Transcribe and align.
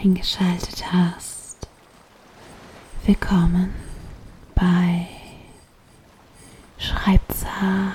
eingeschaltet 0.00 0.92
hast. 0.92 1.68
Willkommen 3.04 3.74
bei 4.54 5.08
Schreibzart 6.78 7.94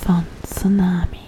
von 0.00 0.26
Tsunami. 0.46 1.18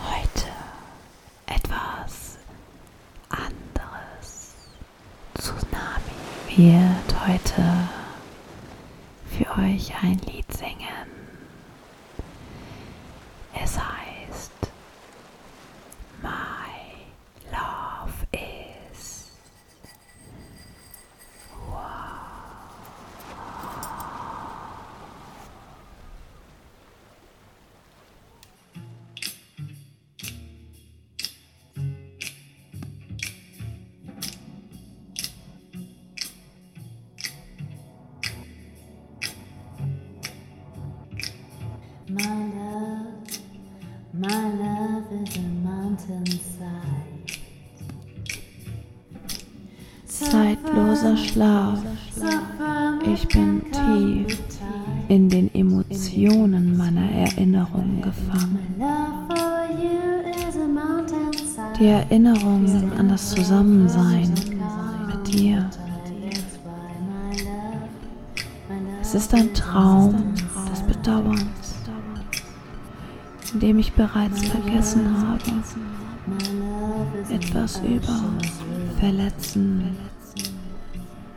Heute 0.00 0.48
etwas 1.46 2.38
anderes. 3.28 4.54
Tsunami 5.36 6.56
wird 6.56 7.26
heute 7.28 7.88
für 9.30 9.50
euch 9.60 9.92
ein 10.02 10.18
Lied 10.26 10.37
My 42.18 42.24
love, 42.24 43.38
my 44.12 44.42
love 44.58 45.06
is 45.22 45.36
a 45.36 45.40
mountainside. 45.62 46.42
Zeitloser 50.04 51.16
Schlaf. 51.16 51.78
Ich 53.04 53.28
bin 53.28 53.62
tief 53.70 54.38
in 55.08 55.28
den 55.28 55.54
Emotionen 55.54 56.76
meiner 56.76 57.08
Erinnerungen 57.08 58.02
gefangen. 58.02 58.74
Die 61.78 61.86
Erinnerung 61.86 62.66
an 62.98 63.08
das 63.08 63.30
Zusammensein 63.30 64.34
mit 65.06 65.32
dir. 65.32 65.70
Es 69.00 69.14
ist 69.14 69.32
ein 69.32 69.54
Traum 69.54 70.34
des 70.70 70.82
Bedauerns, 70.82 71.67
in 73.52 73.60
dem 73.60 73.78
ich 73.78 73.92
bereits 73.92 74.46
vergessen 74.48 75.26
habe, 75.26 75.42
etwas 77.32 77.80
über 77.80 78.34
Verletzen 79.00 79.96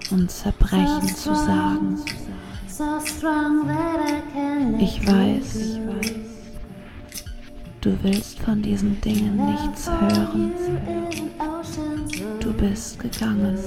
und 0.09 0.29
Zerbrechen 0.29 1.07
zu 1.07 1.33
sagen. 1.35 1.99
Ich 4.79 5.07
weiß, 5.07 5.79
du 7.81 7.97
willst 8.01 8.39
von 8.39 8.61
diesen 8.61 8.99
Dingen 9.01 9.45
nichts 9.45 9.89
hören. 9.89 10.51
Du 12.39 12.51
bist 12.53 12.99
gegangen, 12.99 13.57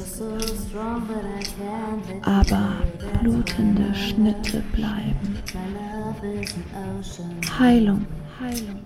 aber 2.22 2.72
blutende 3.20 3.94
Schnitte 3.94 4.62
bleiben. 4.72 5.38
my 7.58 8.23
Heilung 8.40 8.80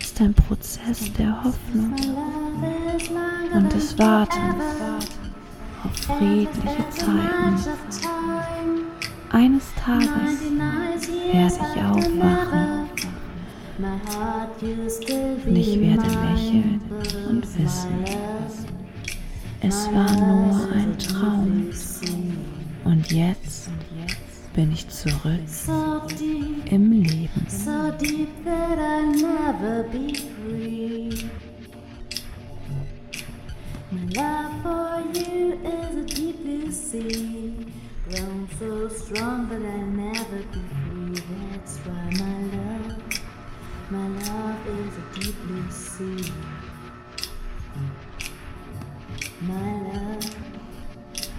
ist 0.00 0.20
ein 0.20 0.34
Prozess 0.34 1.12
der 1.12 1.44
Hoffnung 1.44 1.94
und 3.54 3.72
des 3.72 3.96
Wartens 3.96 4.64
auf 5.84 5.96
friedliche 5.96 6.88
Zeiten. 6.90 7.56
Eines 9.30 9.72
Tages 9.74 10.40
werde 11.32 11.54
ich 11.54 11.82
aufwachen 11.82 12.88
und 15.46 15.56
ich 15.56 15.80
werde 15.80 16.08
lächeln 16.08 16.80
und 17.28 17.42
wissen, 17.58 18.04
es 19.60 19.86
war 19.92 20.10
nur 20.12 20.72
ein 20.72 20.98
Traum. 20.98 21.70
Und 22.84 23.12
jetzt 23.12 23.70
bin 24.54 24.72
ich 24.72 24.88
zurück 24.88 25.40
im 26.66 26.92
Leben. 26.92 27.46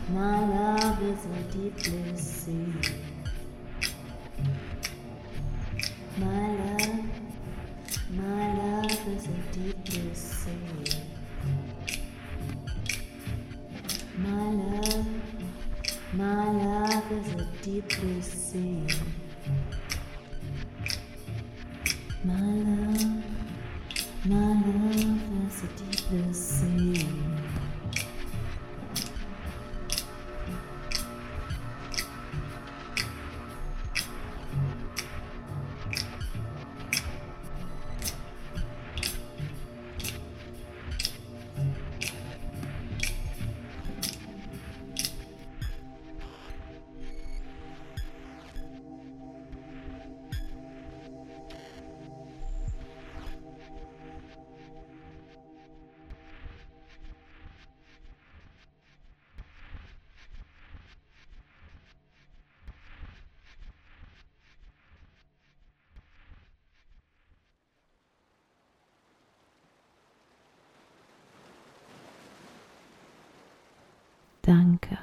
My 0.10 0.46
love 0.46 1.02
is 1.02 1.26
a 1.26 1.42
deep 1.54 1.76
blue 1.78 2.16
sea, 2.16 3.03
My 9.64 9.70
love, 14.52 15.08
my 16.12 16.52
love 16.52 17.12
is 17.14 17.34
a 17.36 17.48
deep 17.62 17.88
blue 17.98 18.22
sea. 18.22 18.86
My 22.26 22.42
love, 22.42 22.83
Danke 74.46 74.98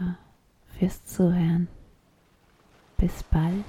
fürs 0.78 1.02
Zuhören. 1.06 1.68
Bis 2.98 3.22
bald. 3.22 3.64